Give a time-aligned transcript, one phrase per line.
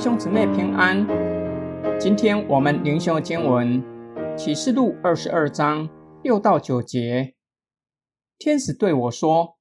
[0.00, 1.06] 兄姊妹平安。
[2.00, 3.84] 今天我们灵修经文
[4.34, 5.90] 启示录二十二章
[6.22, 7.34] 六到九节。
[8.38, 9.58] 天使对我说：“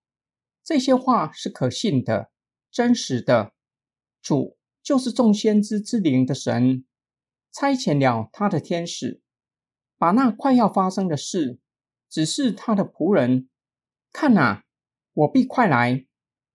[0.63, 2.31] 这些话是可信的、
[2.71, 3.51] 真实的。
[4.21, 6.85] 主就是众先知之灵的神，
[7.51, 9.21] 差遣了他的天使，
[9.97, 11.59] 把那快要发生的事
[12.09, 13.49] 指示他的仆人。
[14.13, 14.63] 看哪，
[15.11, 16.05] 我必快来。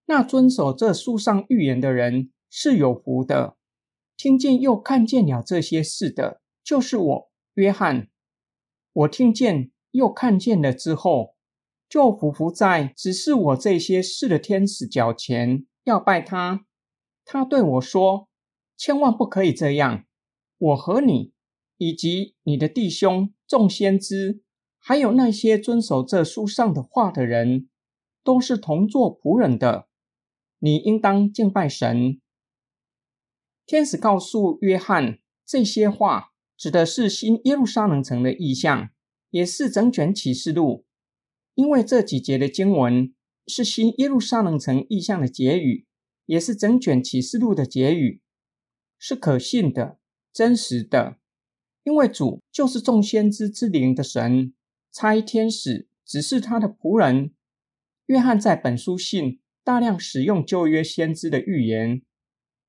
[0.06, 3.56] 那遵守这书上预言的人。”是有福的，
[4.24, 8.08] 听见又看见了这些事的，就是我约翰。
[8.94, 11.34] 我听见又看见了之后，
[11.90, 16.64] 就伏伏在指示我这些事的天使脚前，要拜他。
[17.26, 18.30] 他对我说
[18.78, 20.06] ：“千万不可以这样！
[20.56, 21.34] 我和你，
[21.76, 24.40] 以及你的弟兄众先知，
[24.78, 27.68] 还有那些遵守这书上的话的人，
[28.22, 29.86] 都是同做仆人的。
[30.60, 32.18] 你应当敬拜神。”
[33.66, 38.90] 天使告诉约翰这些话，指的是新耶路撒冷城的意象，
[39.30, 40.84] 也是整卷启示录。
[41.54, 43.14] 因为这几节的经文
[43.46, 45.86] 是新耶路撒冷城意象的结语，
[46.26, 48.20] 也是整卷启示录的结语，
[48.98, 49.98] 是可信的、
[50.32, 51.18] 真实的。
[51.84, 54.52] 因为主就是众先知之灵的神，
[54.92, 57.32] 差天使只是他的仆人。
[58.06, 62.02] 约翰在本书信大量使用旧约先知的预言。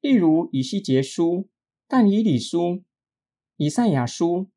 [0.02, 1.50] 例如以西结书、
[1.88, 2.84] 但以理书、
[3.58, 4.50] 以赛亚书，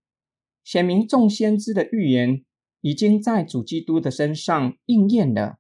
[0.63, 2.45] 显明众先知的预言
[2.81, 5.59] 已经在主基督的身上应验了。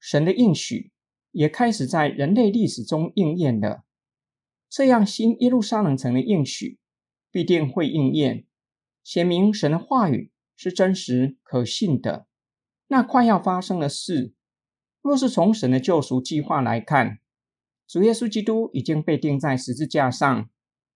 [0.00, 0.92] 神的应许
[1.32, 3.84] 也开始在人类历史中应验了。
[4.68, 6.78] 这样，新耶路撒冷城的应许
[7.30, 8.46] 必定会应验，
[9.02, 12.26] 显明神的话语是真实可信的。
[12.86, 14.34] 那快要发生的事，
[15.02, 17.18] 若是从神的救赎计划来看，
[17.88, 20.50] 主耶稣基督已经被钉在十字架上，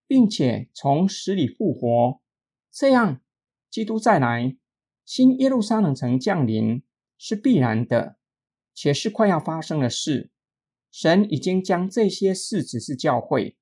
[0.07, 2.21] 并且从死里复活。
[2.71, 3.23] 这样，
[3.71, 4.59] 基督再来，
[5.07, 6.83] 新耶路撒冷城降临
[7.17, 8.19] 是必然的，
[8.75, 10.31] 且是快要发生的事。
[10.91, 13.57] 神已经将这些事指示教会。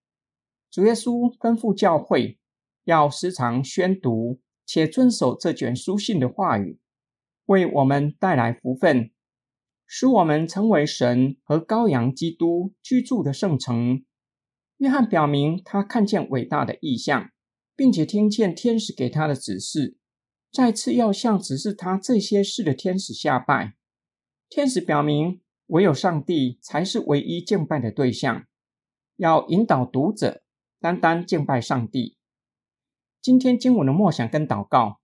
[0.68, 2.40] 主耶稣吩咐教会
[2.82, 6.80] 要时常宣读且遵守这卷书信的话语，
[7.46, 9.12] 为我们带来福分。
[9.92, 14.04] 使我们成为神和羔羊基督居住的圣城。
[14.76, 17.32] 约翰表明他看见伟大的意象，
[17.74, 19.98] 并且听见天使给他的指示，
[20.52, 23.74] 再次要向指示他这些事的天使下拜。
[24.48, 28.46] 天使表明，唯有上帝才是唯一敬拜的对象，
[29.16, 30.44] 要引导读者
[30.78, 32.16] 单单敬拜上帝。
[33.20, 35.00] 今天经文的默想跟祷告，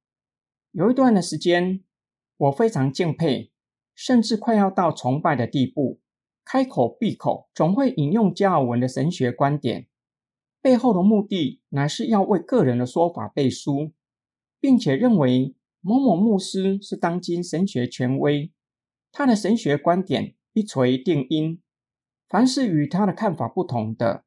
[0.71, 1.83] 有一段的时间，
[2.37, 3.51] 我非常敬佩。
[3.97, 6.01] 甚至快要到崇拜的地步，
[6.45, 9.89] 开口闭口总会引用加尔文的神学观点，
[10.61, 13.93] 背后的目的乃是要为个人的说法背书，
[14.61, 18.53] 并且认为某某牧师是当今神学权威，
[19.11, 21.63] 他的神学观点一锤定音，
[22.29, 24.25] 凡是与他的看法不同的，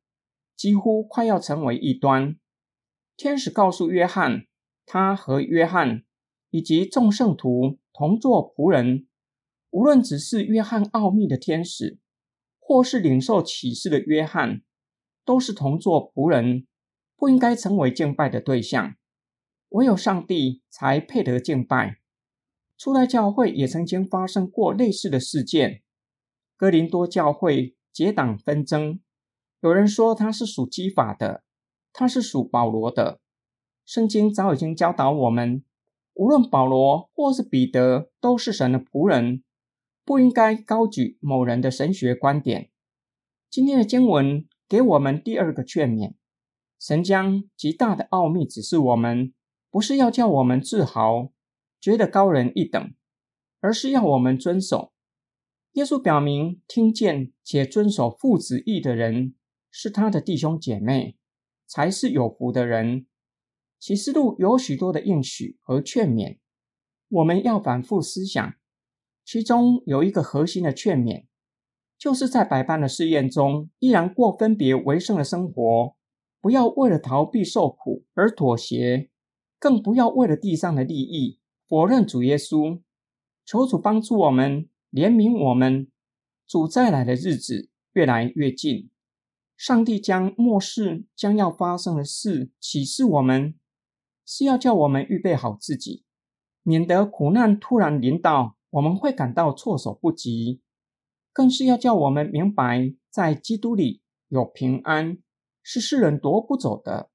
[0.56, 2.36] 几乎快要成为异端。
[3.16, 4.48] 天使告诉约翰，
[4.88, 6.04] 他和约翰
[6.50, 9.06] 以及众圣徒同作仆人。
[9.72, 12.00] 无论只是约翰奥秘的天使，
[12.60, 14.62] 或是领受启示的约翰，
[15.24, 16.66] 都是同作仆人，
[17.16, 18.96] 不应该成为敬拜的对象。
[19.70, 22.00] 唯有上帝才配得敬拜。
[22.76, 25.84] 初代教会也曾经发生过类似的事件。
[26.58, 29.00] 哥林多教会结党纷争，
[29.62, 31.44] 有人说他是属基法的，
[31.94, 33.20] 他是属保罗的。
[33.86, 35.64] 圣经早已经教导我们，
[36.14, 39.44] 无论保罗或是彼得，都是神的仆人。
[40.10, 42.72] 不应该高举某人的神学观点。
[43.48, 46.16] 今天的经文给我们第二个劝勉：
[46.80, 49.36] 神将极大的奥秘指示我们，
[49.70, 51.32] 不是要叫我们自豪，
[51.80, 52.92] 觉得高人一等，
[53.60, 54.94] 而是要我们遵守。
[55.74, 59.36] 耶稣表明，听见且遵守父子意的人，
[59.70, 61.20] 是他的弟兄姐妹，
[61.68, 63.06] 才是有福的人。
[63.80, 66.40] 启示录有许多的应许和劝勉，
[67.10, 68.56] 我们要反复思想。
[69.32, 71.26] 其中有一个核心的劝勉，
[72.00, 75.96] 就是在百般的试验中，依然过分别为圣的生活，
[76.42, 79.12] 不要为了逃避受苦而妥协，
[79.60, 81.38] 更不要为了地上的利益
[81.68, 82.82] 否认主耶稣。
[83.46, 85.92] 求主帮助我们，怜悯我们。
[86.48, 88.90] 主再来的日子越来越近，
[89.56, 93.54] 上帝将末世将要发生的事启示我们，
[94.26, 96.04] 是要叫我们预备好自己，
[96.64, 98.56] 免得苦难突然临到。
[98.72, 100.62] 我们会感到措手不及，
[101.34, 105.18] 更是要叫我们明白，在基督里有平安，
[105.64, 107.10] 是世人夺不走的。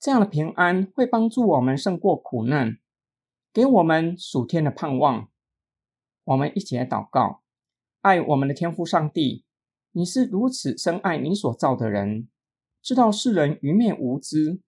[0.00, 2.78] 这样的平安会帮助我们胜过苦难，
[3.52, 5.30] 给我们属天的盼望。
[6.24, 7.42] 我们一起来祷告：
[8.00, 9.44] 爱我们的天父上帝，
[9.92, 12.28] 你是如此深爱你所造的人，
[12.82, 14.60] 知道世人愚昧无知，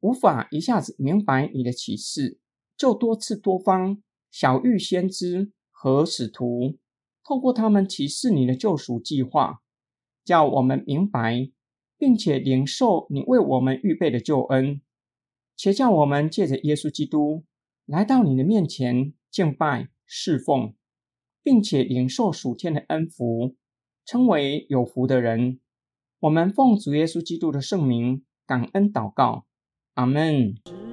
[0.00, 2.38] 无法一下子明白你的启示，
[2.76, 6.78] 就多次多方小玉先知和使徒，
[7.22, 9.60] 透过他们启示你的救赎计划，
[10.24, 11.50] 叫我们明白。
[11.98, 14.82] 并且领受你为我们预备的救恩，
[15.56, 17.44] 且叫我们借着耶稣基督
[17.86, 20.74] 来到你的面前敬拜侍奉，
[21.42, 23.56] 并且领受属天的恩福，
[24.04, 25.58] 称为有福的人。
[26.20, 29.46] 我们奉主耶稣基督的圣名感恩祷告，
[29.94, 30.85] 阿门。